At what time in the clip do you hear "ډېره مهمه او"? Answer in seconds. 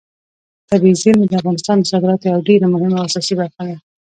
2.49-3.07